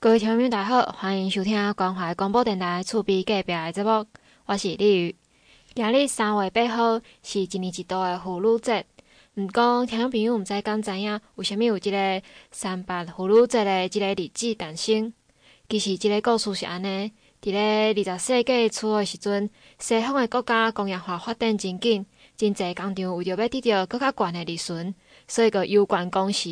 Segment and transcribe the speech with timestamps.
[0.00, 4.06] 各位听众朋友，大家好，欢迎收听关怀广播电台厝边隔壁的节目，
[4.46, 5.16] 我是李宇。
[5.74, 8.86] 今日三月八号是一年一度的妇女节，
[9.34, 12.22] 毋过听众朋友毋知敢知影，为虾米有即个
[12.52, 15.12] 三八妇女节的即个日子诞生？
[15.68, 17.12] 其实即个故事是安尼：
[17.42, 22.06] 伫咧二十世纪初的时阵，西方的国家工业化发展真紧，
[22.36, 24.94] 真侪工厂为着要得到更较悬的利润，
[25.26, 26.50] 所以个有关公司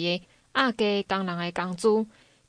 [0.57, 2.05] 压低工人的工资。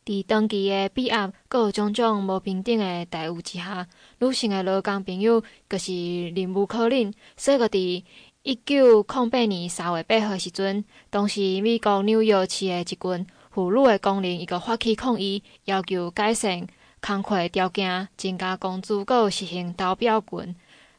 [0.08, 3.86] 伫长期的逼压，阁有种种无平等的待遇之下，
[4.20, 8.04] 女性的劳工朋友就是忍无可忍，所以，伫
[8.44, 16.66] 一九零八年三月八号时阵，当时美国纽约市的一群妇女的工人，伊个发起抗议，要求改善
[17.05, 20.55] 工课条件、增加工资，阁有实行投票权、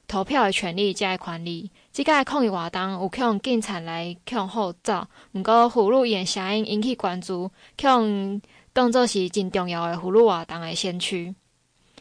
[0.06, 1.70] 投票的权利，才会权利。
[1.92, 8.42] 即个抗议活动有向警察来向号召，毋过妇女伊的声音引起关注，向。
[8.78, 11.34] 当做是真重要的妇女活动的先驱。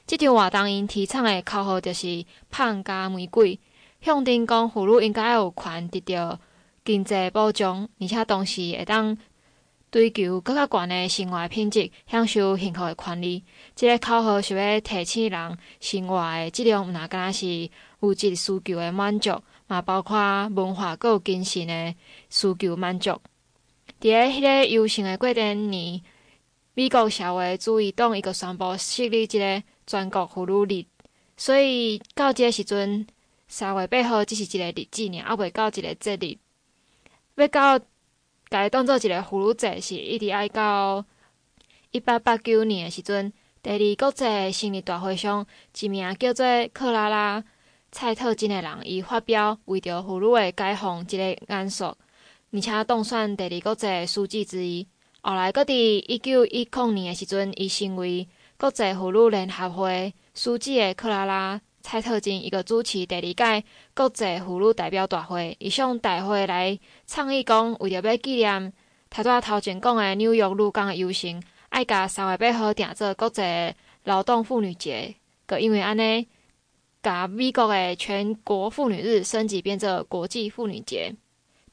[0.05, 3.59] 这场活动因提倡的口号就是“胖加玫瑰”，
[4.00, 6.39] 向丁讲妇女应该有权得到
[6.86, 9.17] 经济保障，而且同时会当
[9.89, 13.44] 追求更加悬的生活品质，享受幸福的权利。
[13.75, 17.70] 这个口号是要提醒人生活的质量，毋那敢若是
[18.02, 20.16] 物质需求的满足，嘛包括
[20.50, 21.95] 文化阁有精神的
[22.30, 23.20] 需求满足。
[24.00, 26.03] 伫个迄个游行的过程呢？
[26.78, 30.86] 美国社会主义党伊个宣布设立一个全国妇女日，
[31.36, 33.08] 所以到这个时阵，
[33.47, 36.38] 三月八号只是一个日子尔，还未到一个节日。
[37.33, 37.83] 要到
[38.48, 41.03] 该当做一个妇女节，是一直爱到
[41.89, 43.33] 一八八九年诶时阵，
[43.64, 45.48] 第二国际生理大会上，
[45.80, 47.42] 一名叫做克拉拉·
[47.92, 51.98] 蔡特金的人，伊发表为着妇女的解放一个演说，
[52.52, 54.88] 而且当选第二国际书记之一。
[55.30, 58.25] 后来，搁伫一九一零年诶时阵，伊成为
[58.58, 68.71] 国际妇女联合会书记诶克拉拉·蔡特金，伊个主持第二届国际妇女代表大会，伊向大会来倡议讲，为着要纪念
[69.10, 73.42] 头拄仔头前讲诶纽约女工诶游行，爱甲三月八号定做国际
[74.05, 75.14] 劳动妇女节，
[75.45, 76.26] 阁因为安尼，
[77.04, 81.14] 甲美国诶全国妇女日升级变做国际妇女节。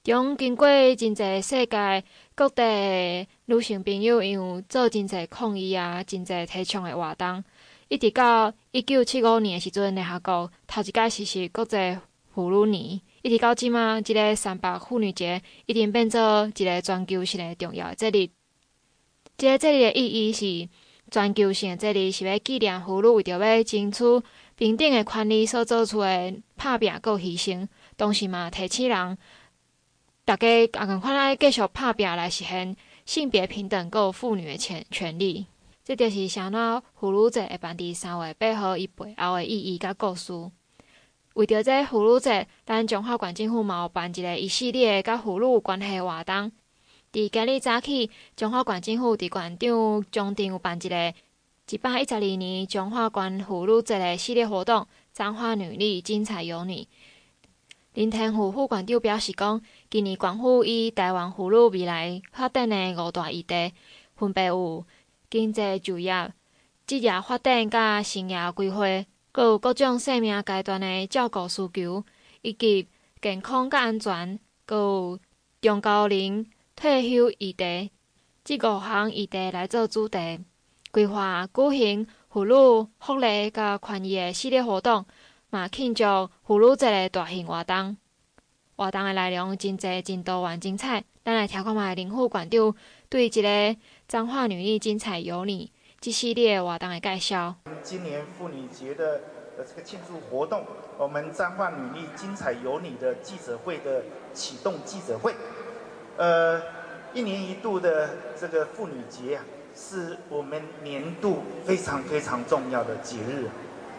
[0.03, 0.67] 中经过
[0.97, 2.05] 真侪世界
[2.35, 7.45] 各地女性朋友，因有做真侪抗议啊，真侪提倡的活动，
[7.89, 11.77] 一直到一九七五年的时阵，联合国头一届实施国际
[12.35, 18.31] 妇女年，一直到即马，即个三八妇女节已经变做一个全球性的重要的节日。
[19.37, 20.69] 即个节日的意义是
[21.11, 24.03] 全球性的节日，是要纪念妇女为着要争取
[24.57, 27.69] 平等的权利所做出的拍拼佮牺牲，
[27.99, 29.19] 同时嘛提醒人。
[30.27, 35.47] 大家也共款来继续拍拼来实现性别平等，佮妇女的权权利。
[35.85, 40.33] 这就是啥物妇女节会办伫三月八号伊背后的意义甲故事。
[41.35, 46.51] 为着这妇女节，咱中华县政府嘛有办一个一系列甲妇女关系的活动。
[47.13, 51.15] 伫今日早起，中华县政府伫县长中庭有办一个
[51.69, 56.89] 一百一十二年中华县妇女节的系列活动，彰化女力精彩有你。
[57.95, 63.73] 林天虎副馆长表示讲，今年广府以台湾妇女未来发展的五大议题，
[64.17, 64.85] 分别有
[65.31, 66.33] 经济、就业、
[66.89, 68.85] 职业发展、甲生涯规划，
[69.31, 72.05] 阁有各种生命阶段的照顾需求，
[72.43, 72.89] 以及
[73.23, 75.21] 健康甲安全，阁有
[75.61, 76.45] 中高龄
[76.75, 77.93] 退休议题，
[78.43, 80.41] 这五项议题来做主题，
[80.91, 85.07] 规划举行妇女福利甲权益的系列活动。
[85.55, 86.05] 嘛庆祝
[86.43, 87.97] 妇女节的大型活动，
[88.75, 91.05] 活动的内容真侪、真多元、精彩。
[91.25, 92.75] 咱来听看觅林副馆长
[93.09, 93.77] 对这个
[94.09, 95.71] 彰化女力精彩有你
[96.01, 97.55] 这系列活动的介绍。
[97.85, 99.21] 今年妇女节的
[99.57, 100.67] 呃这个庆祝活动，
[100.99, 105.37] 我们彰化女力精彩有你的记者会的启动记者会。
[106.17, 106.61] 呃，
[107.13, 113.49] 一年一度的这个妇女节啊，是我们年度非常非常重要的节日。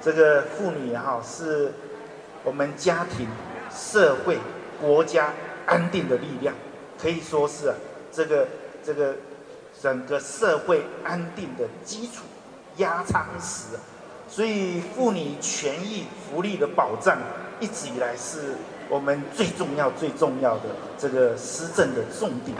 [0.05, 1.73] 这个妇女哈是
[2.43, 3.27] 我们家庭、
[3.75, 4.37] 社会、
[4.79, 5.33] 国家
[5.65, 6.53] 安定的力量，
[7.01, 7.75] 可以说是啊
[8.11, 8.47] 这个
[8.83, 9.15] 这个
[9.81, 12.21] 整个社会安定的基础、
[12.77, 13.75] 压舱石。
[14.29, 17.17] 所以妇女权益福利的保障，
[17.59, 18.53] 一直以来是
[18.87, 20.65] 我们最重要、最重要的
[20.99, 22.55] 这个施政的重点。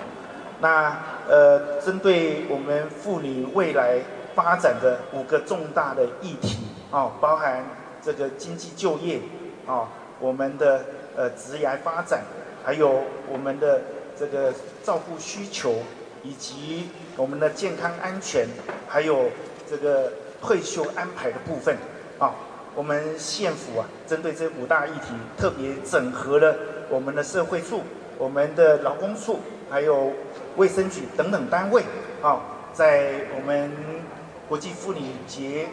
[0.62, 0.98] 那
[1.28, 4.00] 呃，针对我们妇女未来
[4.34, 6.65] 发展的五个重大的议题。
[6.92, 7.64] 哦，包含
[8.02, 9.20] 这个经济就业，
[9.66, 9.88] 哦，
[10.20, 10.86] 我们的
[11.16, 12.22] 呃职业发展，
[12.64, 13.02] 还有
[13.32, 13.82] 我们的
[14.18, 14.54] 这个
[14.84, 15.76] 照顾需求，
[16.24, 18.48] 以及我们的健康安全，
[18.88, 19.30] 还有
[19.70, 20.12] 这个
[20.42, 21.76] 退休安排的部分。
[22.18, 22.34] 啊，
[22.76, 26.56] 我们县府啊，针对这五大议题，特别整合了
[26.90, 27.82] 我们的社会处、
[28.18, 29.40] 我们的劳工处，
[29.70, 30.14] 还有
[30.56, 31.84] 卫生局等等单位。
[32.22, 32.40] 啊，
[32.72, 33.70] 在我们
[34.48, 35.68] 国际妇女节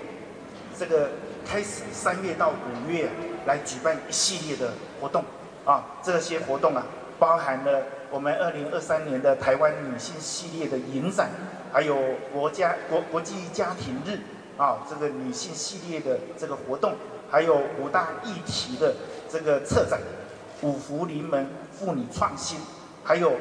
[0.79, 1.11] 这个
[1.47, 3.09] 开始三月到五月
[3.47, 5.25] 来举办一系列的活动
[5.65, 6.85] 啊，这些活动啊，
[7.19, 11.31] 包含了我们二零二三年的台湾女性系列的影展。
[11.73, 11.97] 还有
[12.31, 14.19] 国家国国际家庭日
[14.59, 16.93] 啊，这个女性系列的这个活动，
[17.31, 18.95] 还有五大议题的
[19.27, 19.99] 这个策展，
[20.61, 22.59] 五福临门妇女创新，
[23.03, 23.33] 还有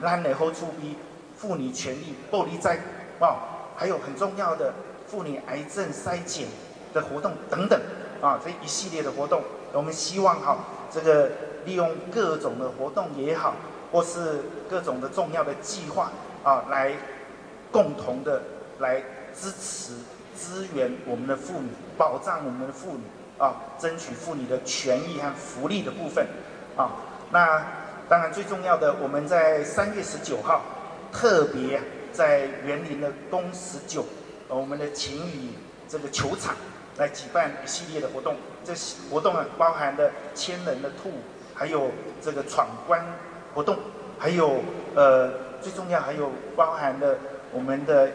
[0.00, 0.94] 咱的好厝边
[1.36, 2.78] 妇女权益暴力灾
[3.20, 3.36] 啊，
[3.76, 4.72] 还有很重要的
[5.06, 6.48] 妇女癌症筛检
[6.94, 7.78] 的活动等等
[8.22, 9.42] 啊，这一系列的活动，
[9.72, 10.58] 我们希望哈，
[10.90, 11.30] 这个
[11.66, 13.56] 利用各种的活动也好，
[13.92, 16.10] 或是各种的重要的计划
[16.42, 16.94] 啊来。
[17.72, 18.40] 共同的
[18.78, 19.02] 来
[19.34, 19.94] 支持、
[20.38, 23.00] 支援我们的妇女，保障我们的妇女
[23.36, 26.24] 啊，争取妇女的权益和福利的部分
[26.76, 26.92] 啊。
[27.32, 27.66] 那
[28.08, 30.62] 当然最重要的，我们在三月十九号
[31.10, 31.82] 特别
[32.12, 34.04] 在园林的东十九，
[34.46, 35.50] 我们的晴雨
[35.88, 36.54] 这个球场
[36.96, 38.36] 来举办一系列的活动。
[38.64, 38.72] 这
[39.10, 41.10] 活动啊，包含了千人的兔，
[41.54, 43.04] 还有这个闯关
[43.54, 43.76] 活动，
[44.18, 44.62] 还有
[44.94, 45.30] 呃
[45.60, 47.16] 最重要还有包含了。
[47.52, 48.10] 我们的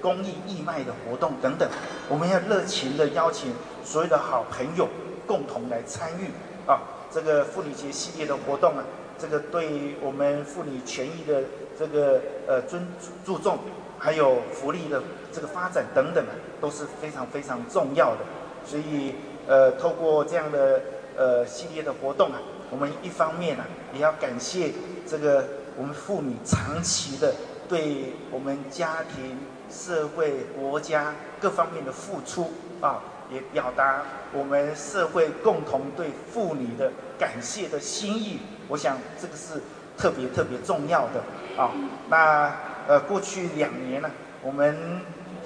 [0.00, 1.68] 公益义卖的活动等等，
[2.08, 3.52] 我们要热情的邀请
[3.84, 4.88] 所有的好朋友
[5.26, 6.30] 共同来参与
[6.66, 6.80] 啊！
[7.10, 8.82] 这个妇女节系列的活动啊，
[9.18, 11.42] 这个对我们妇女权益的
[11.78, 12.88] 这个呃尊
[13.26, 13.58] 注重，
[13.98, 16.32] 还有福利的这个发展等等啊，
[16.62, 18.20] 都是非常非常重要的。
[18.64, 19.14] 所以
[19.46, 20.80] 呃，透过这样的
[21.16, 24.70] 呃系列的活动啊，我们一方面啊，也要感谢
[25.06, 25.44] 这个
[25.76, 27.34] 我们妇女长期的。
[27.68, 29.38] 对我们家庭、
[29.70, 32.50] 社会、国家各方面的付出
[32.82, 33.00] 啊，
[33.30, 34.02] 也表达
[34.34, 38.40] 我们社会共同对妇女的感谢的心意。
[38.68, 39.62] 我想这个是
[39.96, 41.22] 特别特别重要的
[41.62, 41.72] 啊。
[42.10, 42.54] 那
[42.86, 44.10] 呃，过去两年呢，
[44.42, 45.00] 我们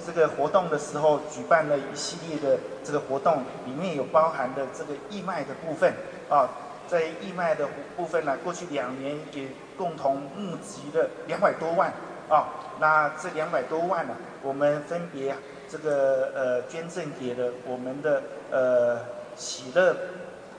[0.07, 5.93] 这个活动的时候举办了一系列的这个活动，里面有包含的这个义卖的部分
[6.29, 6.49] 啊。
[6.89, 7.67] 在义卖的
[7.97, 11.93] 部分呢，过去两年也共同募集了两百多万。
[12.29, 12.49] 啊、
[12.81, 15.35] 那这两百多万呢、我们分别，
[15.69, 18.21] 这个呃捐赠给了我们的
[18.51, 18.99] 呃
[19.37, 19.97] 喜乐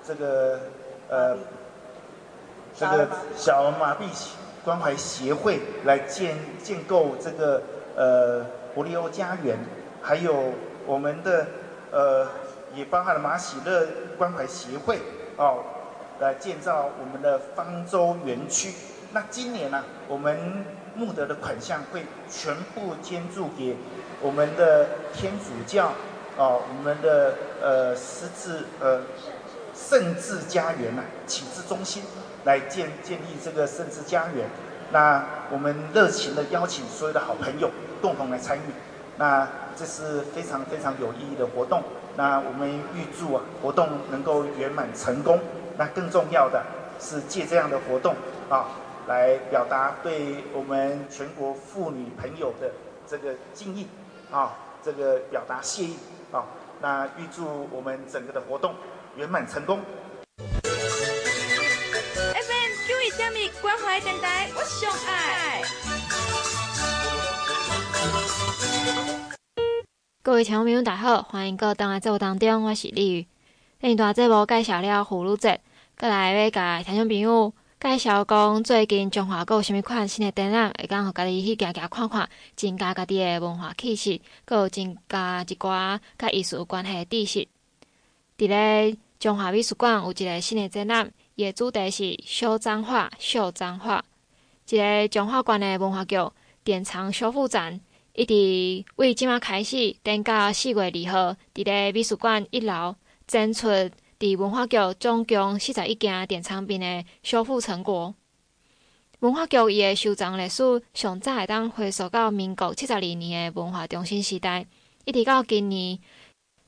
[0.05, 0.59] 这个
[1.09, 1.37] 呃
[2.73, 4.29] 这个小儿麻痹
[4.63, 7.61] 关怀协会来建建构这个
[7.97, 8.45] 呃
[8.77, 9.57] 波利欧家园，
[10.03, 10.53] 还有
[10.85, 11.47] 我们的
[11.91, 12.27] 呃
[12.75, 13.87] 也包含了马喜乐
[14.19, 14.99] 关怀协会
[15.35, 15.63] 哦，
[16.19, 18.71] 来建造我们的方舟园区。
[19.13, 20.63] 那今年呢、我们
[20.93, 23.75] 募得的款项会全部捐助给
[24.21, 25.93] 我们的天主教，
[26.37, 29.01] 哦，我们的呃失智呃
[29.73, 32.03] 圣智家园呐、啊，启智中心
[32.43, 34.47] 来建建立这个圣智家园。
[34.91, 37.69] 那我们热情的邀请所有的好朋友
[38.01, 38.61] 共同来参与。
[39.17, 41.83] 那这是非常非常有意义的活动。
[42.15, 45.39] 那我们预祝啊活动能够圆满成功。
[45.77, 46.63] 那更重要的
[46.99, 48.15] 是借这样的活动
[48.49, 48.67] 啊。
[49.07, 52.69] 来表达对我们全国妇女朋友的
[53.07, 53.87] 这个敬意
[54.29, 54.51] 啊，
[54.83, 55.95] 这个表达谢意
[56.29, 56.43] 啊，
[56.81, 58.75] 那预祝我们整个的活动
[59.15, 59.79] 圆满成功。
[70.21, 73.25] 各位听众朋友，大家好，欢迎各位登来节目当中，我是李宇。
[73.81, 75.59] 这一段节目介绍了妇女节，
[75.97, 77.51] 再来要甲听众朋友。
[77.79, 87.47] 介绍讲最近中华阁有啥物款新的展览，会讲互家己去行行看看，增加家己的文化气息，阁有增加一寡甲艺术关系的知识。
[88.37, 94.03] 伫咧中华美术馆有一个新的展览，伊的主题是“小彰化，小彰化”。
[94.69, 96.15] 一个中华馆的文化局
[96.63, 97.79] 典藏修复展，
[98.13, 102.95] 一直为即马开始，等到四月二号，伫咧美术馆一楼
[103.27, 103.67] 展出。
[104.19, 108.15] 伫文化局总共四十一件典藏品的修复成果，
[109.19, 114.65] 文化局伊的收藏历史上早会当回溯到民国七十二年的文化中心时代，
[115.05, 115.99] 一直到今年，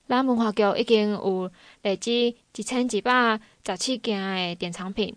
[0.07, 1.49] 咱文化局已经有
[1.81, 5.15] 累积一千一百十七件的典藏品。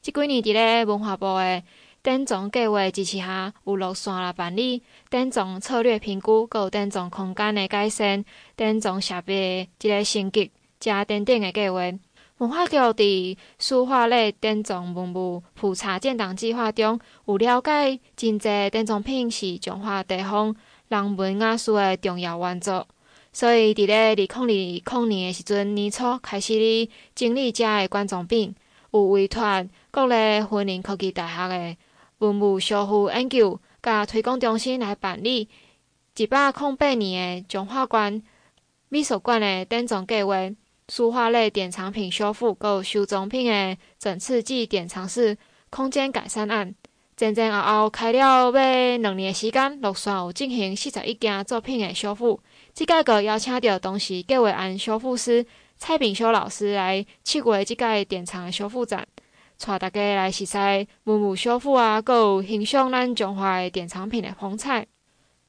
[0.00, 1.60] 即几年伫咧文化部的
[2.00, 8.24] 典藏计划支持下，有落线来办理典藏策略评估，阁有典藏空间的改善，
[8.54, 10.52] 典藏设备的一个升级。
[10.78, 11.80] 加等等的计划，
[12.38, 20.54] 文化局伫书画类典藏文物普查建档计划中，有了解真济典藏品是中华地方
[20.86, 22.86] 人文雅士的重要原作。
[23.36, 28.54] 所以，伫咧二零二零年诶时阵，年初开始哩整理遮个观众病，
[28.92, 29.42] 有委托
[29.90, 31.76] 国立云林科技大学诶
[32.16, 35.50] 文物修复研究甲推广中心来办理
[36.16, 38.22] 一百零八年诶彰化馆
[38.88, 40.34] 美术馆诶典藏计划，
[40.88, 45.36] 书画类典藏品修复佮收藏品诶整次暨典藏室
[45.68, 46.74] 空间改善案，
[47.18, 52.40] 前前后后开了要两年时间，陆续有进行四十一件作品诶修复。
[52.76, 55.46] 即届阁邀请到当时计划按修复师
[55.78, 59.08] 蔡炳修老师来七月即届典藏修复展，
[59.58, 60.58] 带大家来熟悉
[61.04, 64.86] 文物修复啊，阁有欣赏咱中华诶典藏品的风采。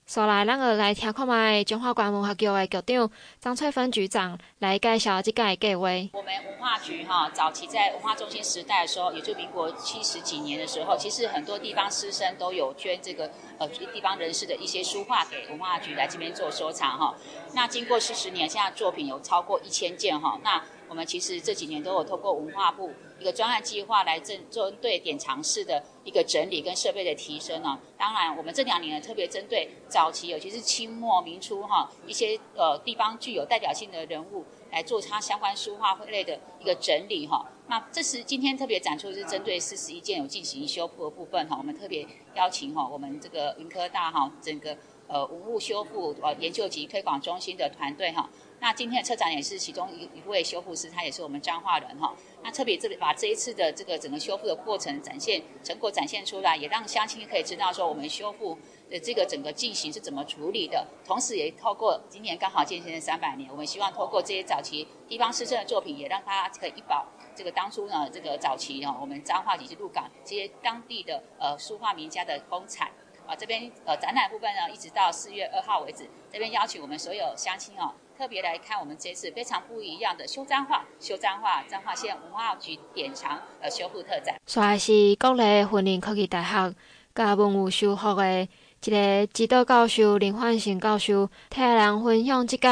[0.10, 3.12] 所来，咱个来听看卖中华关文化局的局长
[3.42, 5.82] 张翠芬局长来介绍这个计划。
[6.14, 17.14] 我们文化局哈，早期在文化中心时代的时候，也就民国七十几年的时候，其实很多地方师生都有捐这个呃地方人士的一些书画给文化局来这边做收藏哈。
[17.54, 20.40] 那经过四十年，现在作品有超过一千件哈。
[20.42, 27.80] 那我们其实这几年都有透过文化部一个专案计划来针针对典藏室的一个整理跟设备的提升呢。
[27.98, 37.46] 当然，我们这两年呢特别针对早期，尤其是清末民初哈一些呃地方具有代表性的人物来做它相关书画类的一个整理哈。
[37.68, 41.56] 那这是今天特别展出是针对四十一件有进行修复的部分哈。
[41.58, 44.78] 我们特别邀请哈我们这个云科大哈整个
[45.08, 48.30] 呃文物修复呃研究及推广中心的团队哈。
[48.60, 52.16] 那今天的策展也是其中一一位修复师，他也是我们彰化人哈。
[52.42, 58.58] 那特别这里把这一次的这个整个修复的过程展现成果展现出来，也让乡亲可以知道说我们修复
[58.90, 60.88] 的这个整个进行是怎么处理的。
[61.06, 72.92] 同时也透过今年刚好建县三百年，我们希望透过这些早期地方师生的作品，也让大家可以一保这个当初呢这个早期哦我们彰化以及鹿港这些当地的呃书画名家的风采
[73.28, 73.36] 啊。
[73.36, 77.94] 这边呃展览部分呢，一直到四月二号为止，这边邀请我们所有乡亲哦。
[78.18, 84.36] 特别来看我们这次非常不一样的修彰化、修彰化彰化县文化局典藏呃修复特展。
[84.48, 86.74] 煞是国立云林科技大学
[87.14, 88.48] 甲文物修复的
[88.84, 92.68] 一个指导教授林焕成教授，替人分享这个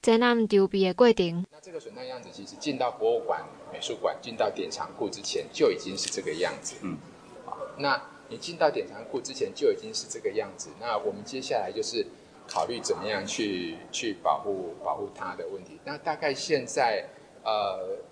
[0.00, 1.44] 展览筹备的过程。
[1.50, 6.76] 那这个选蛋样子，其实进到博物馆、美术馆、进到典藏库之前就已经是这个样子。
[6.82, 6.96] 嗯，
[7.44, 10.70] 好，那你进到典藏库之前就已经是这个样子。
[10.80, 12.06] 那我们接下来就是。
[12.48, 15.78] 考虑怎么样去去保护保护它的问题。
[15.84, 17.04] 那大概现在，
[17.44, 17.52] 呃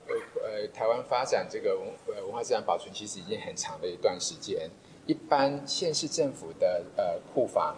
[0.07, 4.69] 呃呃台湾发展这个文呃文化资产保存其实已经很长的一段时间。
[5.07, 7.77] 一般县市政府的呃库房，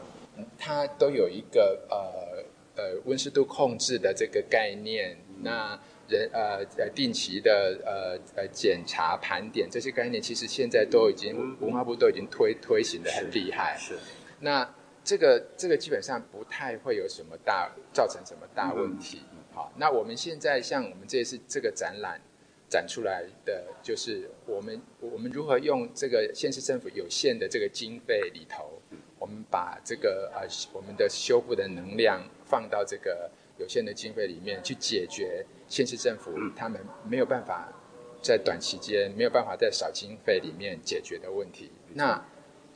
[0.59, 2.45] 它都有一个呃
[2.77, 5.17] 呃温湿度控制的这个概念。
[5.43, 13.77] 那人呃呃定期的呃呃检查盘点这些概念，其实现在都已经文化部都已经推推行的很厉害。
[13.77, 13.99] 是。
[14.39, 14.69] 那
[15.07, 19.23] 这个这个基本上不太会有什么大造成什么大问题，
[19.55, 22.21] 好，那我们现在像我们这次这个展览
[22.69, 28.83] 展出来的，就是我们我们如何用这个县市政府有限的这个经费里头，
[29.21, 37.73] 我们把这个呃我们的修复的能量放到这个有限的经费里面去解决县市政府他们没有办法
[38.21, 42.21] 在短期间没有办法在少经费里面解决的问题，那。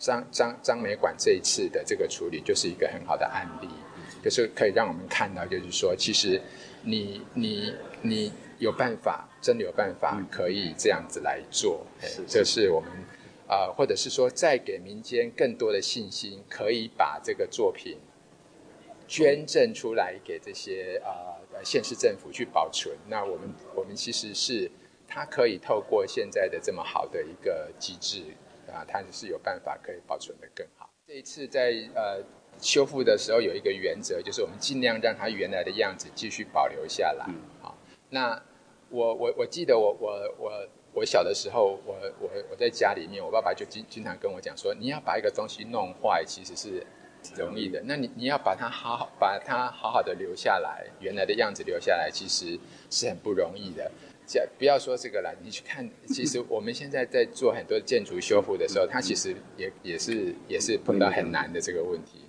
[0.00, 3.68] 张张张美馆这一次的这个处理就是一个很好的案例，
[4.24, 6.40] 就是可以让我们看到，就是说，其实
[6.82, 12.90] 你你你有办法，真的有办法可以这样子来做，是这是我们
[13.46, 17.98] 啊、呃，或者是说，再给民间更多的信心，可以把这个作品
[19.06, 22.96] 捐赠出来给这些啊呃县市政府去保存。
[23.06, 24.70] 那我们我们其实是
[25.06, 28.22] 它可以透过现在的这么好的一个机制。
[28.70, 30.88] 啊，它是有办法可以保存的更好。
[31.06, 32.22] 这一次在呃
[32.60, 37.26] 修复的时候有一个原则，就是我们尽量让它原来的样子继续保留下来。
[37.60, 37.76] 好，
[38.08, 38.40] 那
[38.88, 46.86] 我我我记得我我我我小的时候，我我我在家里面，我爸爸就经经常跟我讲说，你要把一个东西弄坏，其实是
[47.36, 47.82] 容易的。
[47.84, 52.58] 那你你要把它好好把它好好的留下来，原来的样子留下来，其实
[52.90, 53.90] 是很不容易的。
[54.58, 62.20] 不要说这个了，你去看，其实我们现在在做很多建筑修复的时候，它其实也也是也是碰到很难的这个问题。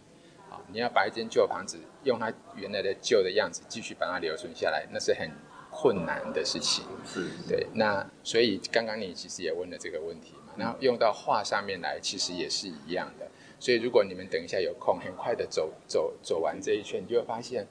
[0.50, 5.30] 好，你要把一间旧房子用它原来的旧的样子继续把它留存下来，那是很
[5.70, 6.84] 困难的事情。
[7.06, 7.68] 是，对。
[7.74, 13.30] 那所以刚刚你其实也问了这个问题嘛，然后用到画上面来，其实也是一样的。
[13.60, 17.68] 所以如果你们等一下有空，很快的走走走完这一圈，你就会发现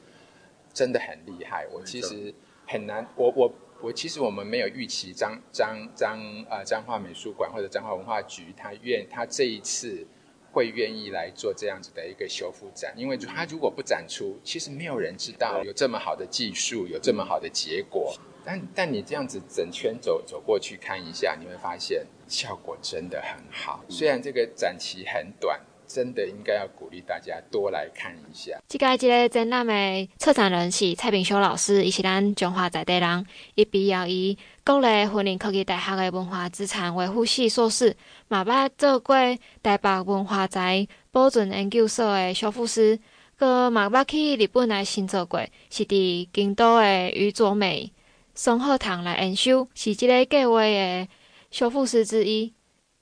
[0.72, 1.66] 真的很厉害。
[1.72, 2.32] 我其实
[2.66, 3.52] 很难，我我。
[3.82, 6.18] 我其实我们没有预期彰彰彰
[6.50, 10.06] 呃彰化美术馆或者彰化文化局，他愿他这一次
[10.52, 18.14] 会愿意来做这样子的一个修复展，因为他如果不展出，其实没有人知道有这么好的技术，有这么好的结果。
[18.44, 23.84] 但但你这样子整圈走走过去看一下，你会发现效果真的很好。
[23.88, 25.60] 虽然这个展期很短。
[25.92, 28.56] 真的应该要鼓励大家多来看一下。
[28.68, 37.96] 这个这个展览的策展人是蔡炳修老师，伊是咱中华在地人，伊毕业于国立云林科技大学的文化资产维护系硕士，
[38.28, 39.16] 嘛捌做过
[39.64, 42.96] 台北文化财保存研究所的修复师，
[43.36, 47.92] 阁嘛捌去日本来新做过，是伫京都的宇佐美
[48.36, 51.08] 松鹤堂来研修，是这个计划的
[51.50, 52.54] 修复师之一。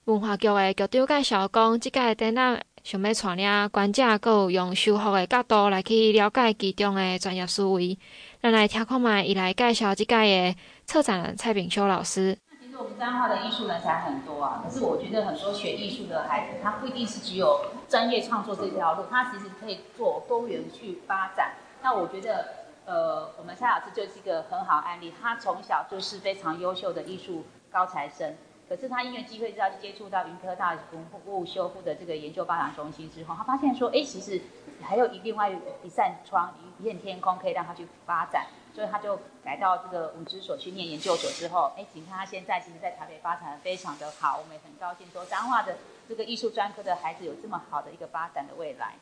[0.05, 2.63] 文化局的局长介绍讲，这个展览。
[2.85, 7.99] 想要带领观众，阁有用修复的角度来去了解其中的专业思维。
[8.41, 10.57] 咱来听看觅，伊来介绍这届的
[10.87, 12.39] 策展人蔡炳修老师。
[12.61, 21.55] 其实我们彰化的艺术人才很多啊，可是我觉得很多学艺术的孩子，他不一定是只有专业创作这条路，他其实可以做多元去发展。
[21.83, 22.47] 那我觉得，
[22.87, 28.35] 呃，我们蔡老师就是一个很好案例，他从小就是非常优秀的艺术高材生。
[28.69, 34.41] 可是他因为机会知道接触到云科大文物修复的这个研究发展中心之后，他发现说，哎，其实
[34.83, 35.51] 还有一另外
[35.83, 48.97] 一扇窗，一片天空可以让他去发展，所以他就来到这个文资所去念研究所之后，哎，请看他现在其实，在台北发展的非常的好，我们也很高兴说，彰化的这个艺术专科的孩子有这么好的一个发展的未来。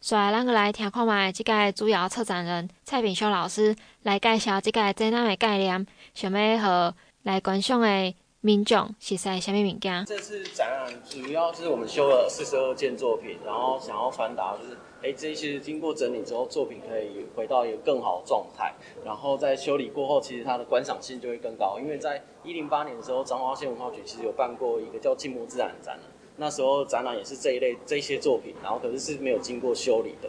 [0.00, 8.16] 所以，咱个来听看觅，这个主要策展人蔡炳修老师来介绍这个展览的概念，想要和来观赏的。
[8.44, 10.04] 民众是在什么物件？
[10.04, 18.74] 这次展览主要是我们修了四十二件作品，然后想要传达就是，哎，这些经过整理之后，作品可以回到一个更好的状态。
[19.02, 21.78] 然后在修理过后，其实它的观赏性就会更高。
[21.80, 26.04] 因为在一零八年的时候，彰化县文化局其实有办过一个叫“静默自然”展览，
[26.36, 30.28] 那时候展览也是这一类这些作品，然后可是是没有经过修理的，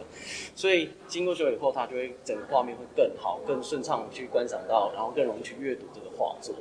[0.54, 6.54] 所以经过修理后，它就会整个画面会更好、更顺畅去观赏到，然后更容易去阅读这个画作。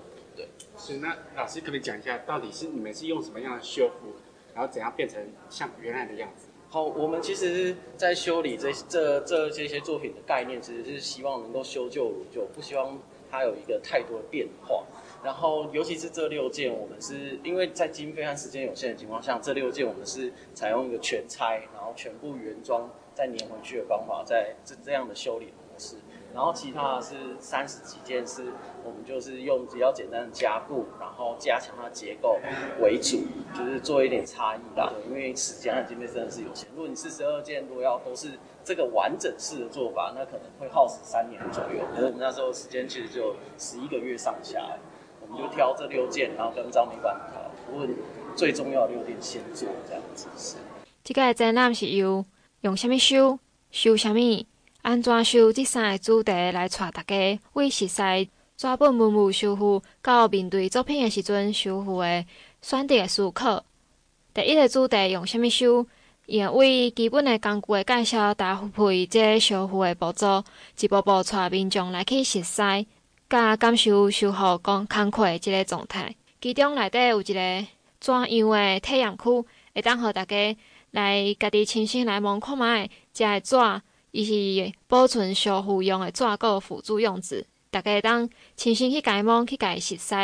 [0.93, 4.13] 那老师可不可以讲一下，到底是你们是用什么样的修复，
[4.53, 6.47] 然后怎样变成像原来的样子？
[6.69, 12.99] 好，我们其实，在修理这这这这些作品的概念，其实是希望能够修旧如旧，不希望
[13.31, 14.83] 它有一个太多的变化。
[15.23, 25.95] 然后，尤其是这六件，我们是因为在经费和时间有限的情况下，这六件我们是采用一个全拆，然后全部原装再粘回去的方法，在这这样的修理模式。
[26.35, 28.51] 然后其他的是三十几件，是
[28.83, 32.37] 我们就是用比较简单的加固，然后加强它结构
[32.81, 33.21] 为主，
[33.57, 34.91] 就是做一点差异啦。
[35.07, 36.67] 因为时间和经费真的是有限。
[36.75, 41.85] 如果你四十二件如果要都是这个完整式的做法，那可能会耗时三年左右。
[41.95, 44.61] 可是我们那时候时间其实就十一个月上下，
[45.21, 47.87] 我们就挑这六件，然后跟张美管他，不过
[48.35, 50.57] 最重要的六件先做这样子是。
[51.01, 52.25] 这个展览是由
[52.59, 53.39] 用什么修
[53.71, 54.45] 修什么？
[54.85, 58.23] 安怎修即三个主题来带大家为实在
[58.55, 62.23] 纸本文物修复，到面对作品的时阵修复的
[62.61, 63.63] 选择的思考。
[64.31, 65.87] 第一个主题用什物修？
[66.27, 70.43] 也为基本的工具的介绍，搭配即修复的步骤，
[70.79, 72.85] 一步步带民众来去实在，
[73.27, 76.13] 甲感受修复工工课的即个状态。
[76.39, 77.65] 其中内底有一个
[77.99, 80.55] 怎样的体验区，会当互大家
[80.91, 83.55] 来家己亲身来摸看觅，这个纸。
[84.15, 90.15] 伊是保存修复用的纸，个辅助用纸，大家当亲身去解摸去解熟悉。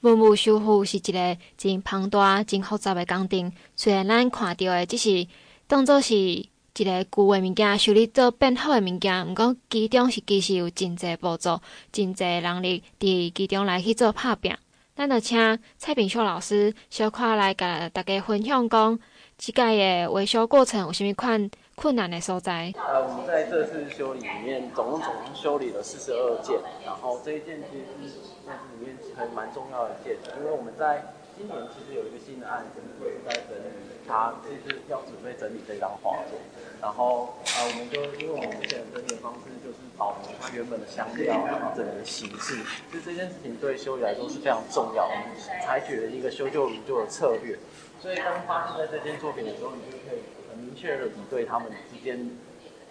[0.00, 3.52] 文物修复是一个真庞大、真复杂的工程。
[3.76, 5.24] 虽然咱看到的只是
[5.68, 14.52] 当做是一个旧的物件，修理做变好的物件，毋过其中是其实有真侪步骤、真侪人力伫其中来去做拍拼。
[14.96, 18.98] 咱就请蔡炳秀老师小可来甲大家分享讲，
[19.38, 21.48] 即个的维修过程有啥物款？
[21.74, 22.72] 困难的所在。
[22.76, 28.18] 呃，我们在这次修理里面，总共总共修理了四十二件，然后这一件其实是
[28.78, 31.02] 里面还蛮重要的一件，因为我们在
[31.36, 36.38] 今年其实有一个新的案子，就是在整理，它其实要准备整理这张画作，
[36.80, 42.60] 然后呃，我们就因为我们之前的整理的方式就是保留它原本的香料，然后整个形式，
[42.92, 47.58] 其实这件事情对修理来说是非常重要，我们采取了一个修旧如旧的策略，
[47.98, 50.20] 所以当发生在这件作品的时候，你就可以。
[50.72, 52.30] 明确的比对他们之间，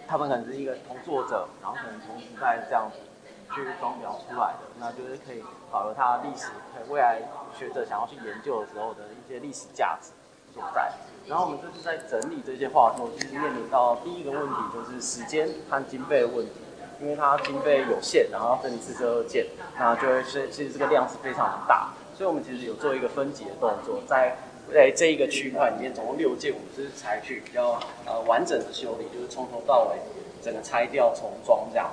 [0.06, 2.88] 他们可能是一个同作者，然后可能同时代这样
[3.52, 7.20] 去装裱出来的，那就是可以保留它历史，可以未来
[7.58, 10.12] 学者想要去研究的时候的一些历史价值
[10.54, 10.92] 所在。
[11.26, 16.52] 然后我们这次在整理这些画作，其实面临到第一个问题就是时间和经费的问题，
[17.00, 19.44] 因为它经费有限，然后要整理四十二件，
[19.76, 24.36] 那就会是其实这个量是非常大，所以我们其实有做一个分级的动作，在
[24.72, 29.96] 在这一个区块里面，总共六件，我们是采取比较呃完整的修理，就是从头到尾
[30.42, 31.90] 整个拆掉重装这样。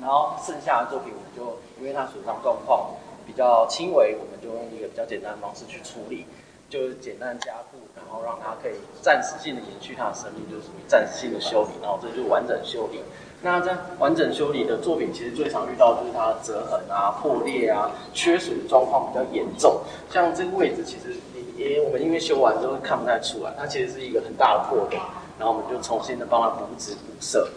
[0.00, 2.94] 然后剩下的作品，我们就因为它损伤状况
[3.26, 6.24] 比较轻微，我们就用一个比较简单的方式去处理，
[6.70, 11.70] 就是简单加固，然后让它可以暂时性的延续它的生命，就是属于暂时性的修理。
[11.82, 13.00] 然后这就是完整修理。
[13.42, 19.80] 那在完整修理的作品，其实最常遇到就是它的折痕啊、破裂啊、缺损的状况比较严重。
[20.10, 21.14] 像这个位置，其实
[21.58, 24.98] 因为我们因为修完之后看不太出来，它其实是一个很大的破洞，
[25.38, 27.48] 然后我们就重新的帮它补纸补色，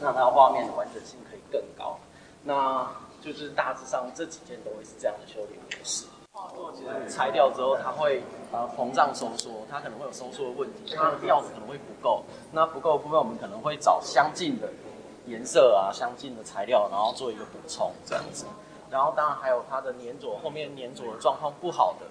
[0.00, 1.98] 让它画面的完整性可以更高。
[2.44, 2.86] 那
[3.20, 6.06] 就是大致上这几件都会是这样的修理模式。
[6.32, 12.22] 画作其实拆掉之后，它会呃膨胀收缩，它可能会有收缩的问题，它的料子可能会不够。
[12.52, 14.68] 那不够的部分，我们可能会找相近的。
[15.24, 18.44] 颜色啊，相近的材料，然后做一个补充，这样子。
[18.90, 22.06] 然后当然还有它的粘着，后面粘着的状况不好的，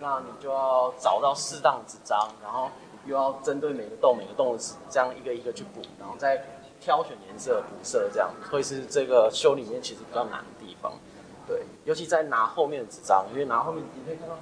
[0.00, 2.70] 那你就要找到适当纸张，然后
[3.06, 6.44] 又要针对每个洞每个洞的纸，这样一个一个去补，然后再
[6.80, 10.92] 挑选颜色补色，这样会是这个修里面其实比较难的地方。
[11.46, 14.36] 对，尤其在拿后面的纸张，因为拿后面你可以看到，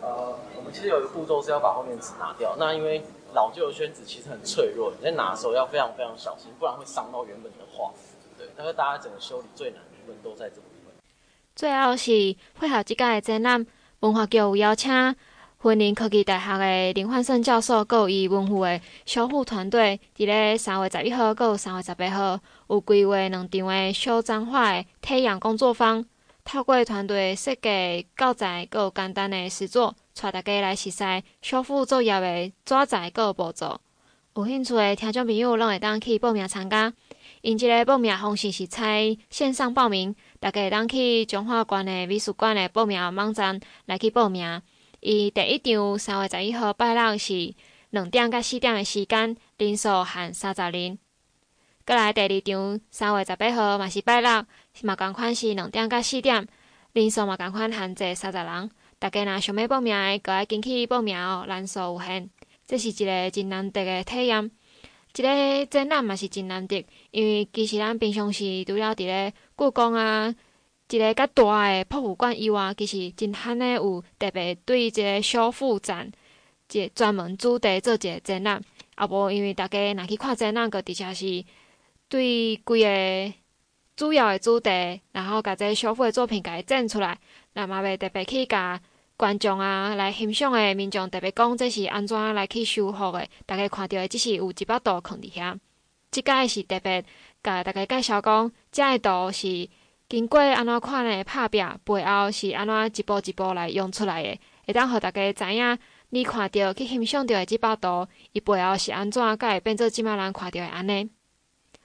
[0.00, 3.02] 呃，我们其实有一个步骤是要把后面纸拿掉，那因为。
[3.34, 7.92] 老旧的宣纸其实很脆弱，你在拿的时候要非常非常小心，不然会伤到原本的画。
[8.38, 10.94] 对，但是大家整个修理最难的部分都在这部分。
[11.54, 13.66] 最后是配合这届的展览，
[14.00, 14.92] 文化局有邀请
[15.64, 26.04] 云林科技大学的林焕胜教授，佮伊文护的修复团队，伫咧三月十一号，佮三月十八号，有规划两场的修彰化的体验工作坊，
[26.44, 29.94] 透过团队设计教材，佮简单的实作。
[30.18, 31.04] 带大家来熟悉
[31.42, 33.78] 修复作业的纸材个步骤，
[34.34, 36.92] 有兴趣的听众朋友，拢会当去报名参加。
[37.42, 44.62] 因这个报名方式是采线上报名，大家会当去彰化县的美术馆的报名网站来去报名。
[45.00, 47.54] 伊第一场三月十一号拜六是
[47.90, 50.98] 两点到四点的时间，人数限三十人。
[51.86, 54.44] 过来第二场三月十八号嘛是拜六，
[54.82, 56.46] 嘛共款是两点到四点，
[56.92, 58.70] 人数嘛共款限制三十人。
[58.98, 62.30] 大家若想要报名的，赶快进去报名哦，人数有限。
[62.66, 64.50] 这是一个真难得的体验，
[65.16, 70.34] 这个展览嘛是真难得，因为其实咱平常时除了伫咧故宫啊，
[70.90, 76.12] 一个较大诶博物馆以外，其实真罕的有特别对这个修复展，
[76.68, 78.62] 即专门主题做一个展览。
[78.96, 81.42] 啊无，因为大家若去看展览，个的确是
[82.10, 83.34] 对规个
[83.96, 87.18] 主要诶主题，然后甲即个修复的作品甲伊展出来。
[87.54, 88.78] 那嘛袂特别去甲
[89.16, 93.26] 观众啊来欣赏的民众特别讲，这是安怎来去修复的？
[93.46, 95.58] 大家看到的只是有一百度放伫遐。
[96.10, 97.02] 即届是特别
[97.42, 99.68] 甲大家介绍讲，遮个图是
[100.08, 105.78] 经过安怎款的拍拼，背后是安怎一步一步来用出来的，会当互大家知影，
[106.10, 111.08] 你看到去欣赏到的即百度，伊背后是安怎，才会变做即摆人看到的安尼。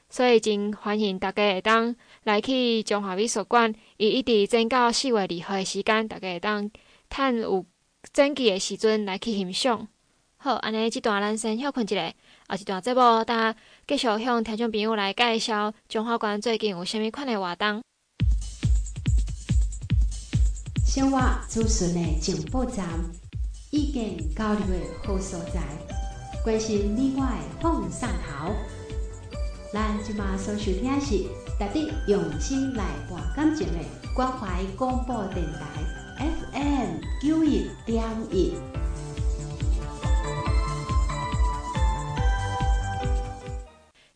[0.09, 6.69] 所以真欢迎大家会当来去中华美术馆，伊一直展到四月二号的时间，大家会当
[7.13, 7.65] 趁有
[8.13, 9.87] 展期的时阵来去欣赏。
[10.37, 12.13] 好，安尼即段咱先休困一下，
[12.47, 17.83] 后一段节目，大家继续向听众朋友来介绍中华馆最近有虾物款的活动。
[20.87, 22.87] 生活资讯的情报站，
[23.71, 25.61] 意见交流的好所在，
[26.43, 28.55] 关心你我的风上头。
[29.71, 31.23] 咱即马所收听是
[31.59, 33.79] 特地用心来播感情的
[34.15, 38.53] 关怀广播电台 FM 九一点一。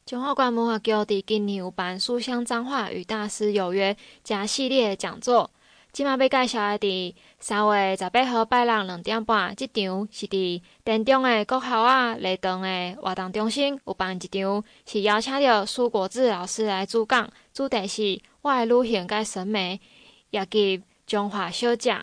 [0.06, 5.50] 中华关文化局伫今年有办书香彰化与大师有约加系列讲座。
[5.91, 19.82] 即马要介绍的，伫三月十八号拜六两点半，即场是伫田中的国校啊礼堂的活动中心有办一场，是邀请到苏国志老师来主讲，主题是我的旅行甲审美，
[20.30, 21.98] 也及中华小姐。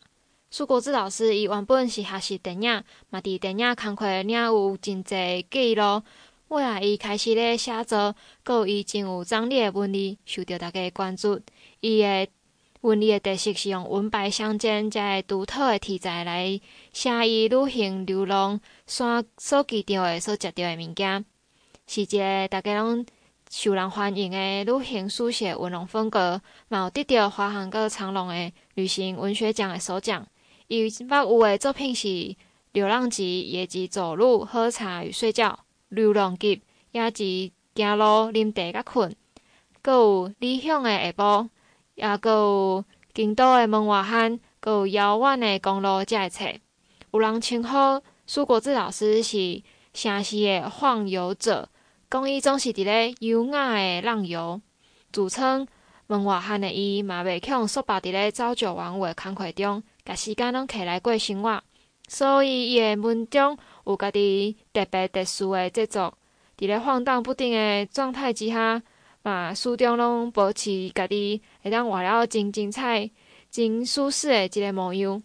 [0.50, 6.02] 苏国志老师伊原本是学习电影，嘛伫电影工课领有真侪记录，
[6.48, 11.40] 尾仔伊开始咧写作，阁有伊真有张力的文字，受到大家关注，
[11.80, 12.28] 伊的。
[12.82, 16.60] 文字的特色是用文白相间，加个独特的题材来
[16.92, 21.24] 写伊旅行、流浪、山所见到的、所食着的物件，
[21.86, 23.06] 是一个大家拢
[23.54, 30.26] 受人欢迎的旅行书写文龙风格，嘛有得到华航阁长荣的旅行文学奖的首奖。
[30.68, 32.08] 伊捌有的作品是
[32.72, 35.48] 《流浪记》，也即走路、喝茶与睡觉；
[35.90, 36.56] 《流浪记》
[36.92, 39.10] 也即行路、啉茶甲困；
[39.82, 41.50] 阁有理想的下晡。
[41.94, 46.46] 也阁有京都的门外汉，阁有遥远的公路，遮个册，
[47.12, 49.62] 有人称呼苏国志老师是
[49.92, 51.68] 城市的晃游者，
[52.12, 54.60] 讲伊总是伫咧优雅的浪游，
[55.10, 55.66] 自称
[56.08, 61.62] 门外汉的伊嘛袂去互束缚伫咧朝九晚五的工课中，甲时间拢起来过生活。
[62.06, 66.12] 所以伊的文中有家己特别特殊的节奏，
[66.58, 68.82] 伫咧晃荡不定的状态之下，
[69.22, 73.10] 嘛书中拢保持家己会当活了真精彩、
[73.50, 75.22] 真舒适的一个模样。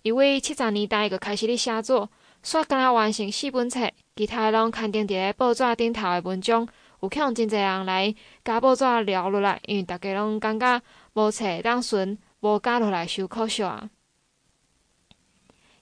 [0.00, 2.10] 伊为七十年代就开始咧写作，
[2.42, 3.80] 煞敢若完成四本册，
[4.16, 6.68] 其他拢刊登伫咧报纸顶头的文章，
[7.00, 10.82] 有去互真侪人来甲报纸聊落来，因为大家拢感觉
[11.14, 13.88] 无册当顺，无加落来受可惜啊。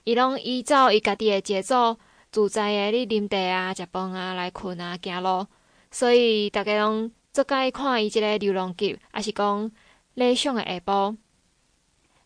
[0.05, 1.99] 伊拢依照伊家己的节奏，
[2.31, 5.47] 自在的咧啉茶啊、食饭啊、来困啊、行路，
[5.91, 9.71] 所以大家拢做甲看伊即个流浪记，也是讲
[10.15, 11.17] 理想的下晡，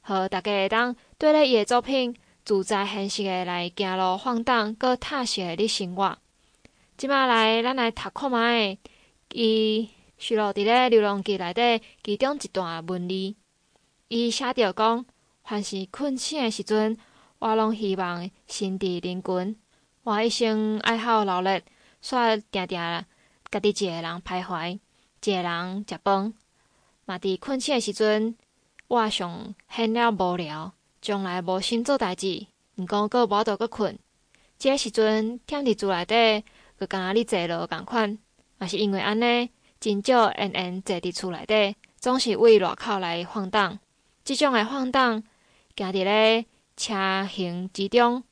[0.03, 6.19] 好，大家会当对咧伊的作品自在现实的来行路晃荡，搁踏实的咧生活。
[6.97, 8.79] 即马来，咱来读看觅，
[9.33, 13.35] 伊收录伫咧流浪记内底其中一段文字，
[14.09, 15.05] 伊写着讲，
[15.45, 16.97] 凡是困醒的时阵。
[17.39, 19.57] 我拢希望身伫人群，
[20.05, 21.63] 我一生爱好劳力，
[22.03, 22.79] 煞定定
[23.51, 24.79] 家己一个人徘徊，
[25.25, 26.35] 一个人食饭。
[27.05, 28.37] 嘛伫困醒的时阵，
[28.87, 30.73] 我上显了无聊，
[31.03, 33.99] 从来无心做代志，毋过阁无倒阁困。
[34.57, 36.45] 即个时阵踮伫厝内底，
[36.79, 38.17] 阁敢若咧坐落共款。
[38.61, 43.79] 也是因为安尼，真少闲闲坐伫厝内底，总是为外口来晃荡。
[44.23, 45.23] 即种的晃荡，
[45.77, 46.47] 行伫咧。
[46.75, 46.95] 车
[47.27, 48.25] 行之中，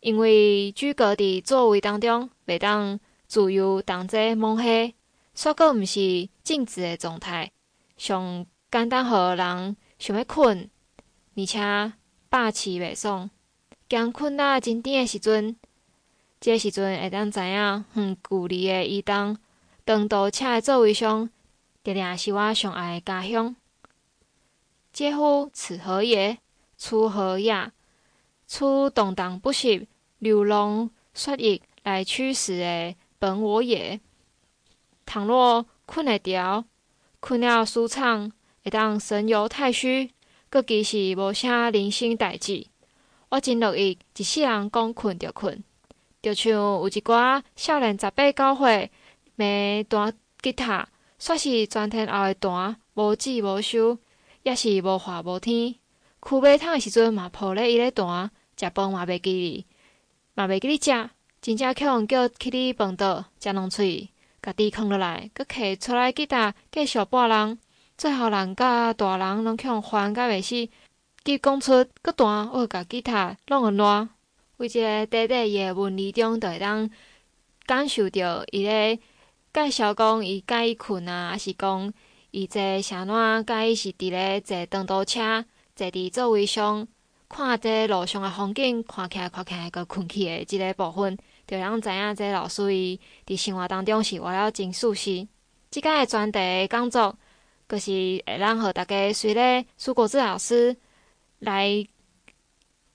[0.00, 4.96] 因为居隔伫座位当中，袂当自由同齐摸黑，
[5.36, 7.52] 煞阁毋是静止的状态，
[7.96, 10.68] 上简单互人想要困，
[11.36, 11.92] 而且
[12.28, 13.30] 霸气袂爽。
[13.88, 15.56] 惊困到真甜的时阵，
[16.40, 19.36] 这时阵会当知影，远距离的移动，
[19.84, 21.28] 长途车的座位上，
[21.82, 23.56] 定定是我上爱的家乡。
[24.92, 26.38] 嗟乎，此何也？
[26.76, 27.72] 此何也？
[28.46, 29.88] 此动荡不息、
[30.18, 34.00] 流浪血液来驱使的本我也。
[35.06, 36.64] 倘若困会着，
[37.18, 38.30] 困了舒畅，
[38.62, 40.12] 会当神游太虚，
[40.50, 42.66] 阁其实无啥人生代志。
[43.28, 45.62] 我真乐意一世人讲困就困，
[46.20, 48.90] 就像有一寡少年十八九岁，
[49.38, 50.88] 袂弹吉他，
[51.20, 53.96] 煞是全天候的弹，无止无休，
[54.42, 55.76] 也是无话无天。
[56.20, 59.66] 攄马桶的时阵嘛，抱咧伊咧弹；食饭嘛，袂记哩，
[60.34, 61.10] 嘛袂记哩食。
[61.40, 64.10] 真正去互叫去哩饭桌，食两喙，
[64.42, 67.58] 家己囥落来，阁摕出来吉他继续拨人。
[68.00, 70.54] 最后人甲大人拢去互烦甲袂死，
[71.22, 74.08] 佮讲出阁弹，我甲吉他弄个烂。
[74.56, 76.88] 为即个短短伊的文字中，就会当
[77.66, 78.98] 感受着伊咧
[79.52, 81.92] 介绍讲伊介意困啊，还是讲
[82.30, 85.44] 伊坐啥物介意是伫咧坐长途车。
[85.76, 86.88] 坐伫座位上，
[87.28, 95.28] 看这路上的风景，看起来看起来搁困去的即个部分，就让知影这老师伊伫生活当中是活了真舒适。
[95.70, 97.14] 即个专题讲座，
[97.70, 97.90] 就是
[98.26, 100.76] 会让互大家随咧苏国志老师
[101.38, 101.86] 来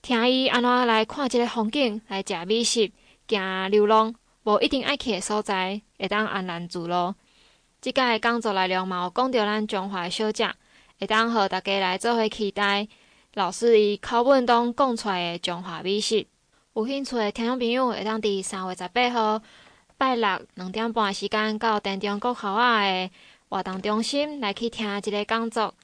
[0.02, 2.92] 听伊安怎来看即个风景，来食美食，
[3.26, 7.16] 行流浪，无一定爱去的所在，会当安然自咯。
[7.80, 10.46] 即个讲座内容嘛有讲到咱中华小吃。
[10.98, 12.86] 会当互大家来做伙期待
[13.34, 16.26] 老师伊课本中讲出来的中华美食。
[16.74, 19.42] 有兴趣的听众朋友会当伫三月十八号
[19.96, 23.10] 拜六两点半时间到田中国校仔的
[23.48, 25.74] 活动中心来去听即个讲座。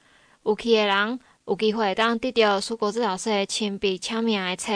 [0.43, 4.73] 有去的人有机会当得到苏国志老师的亲笔签名的册。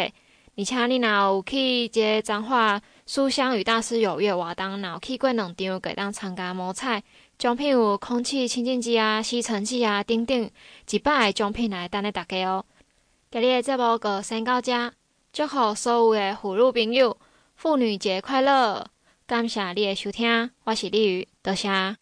[0.55, 7.03] 而且你若有去即个彰化书香与大师有约活动，若有去过两场，可以当参加摸彩。
[7.37, 10.49] 奖品有空气清净机啊、吸尘器啊等等，
[10.89, 12.65] 一百个奖品来等你大家哦。
[13.29, 14.91] 今日的节目就先到这，
[15.31, 17.15] 祝福所有的妇女朋友
[17.55, 18.87] 妇女节快乐！
[19.27, 21.97] 感谢你的收听，我是丽宇，多谢。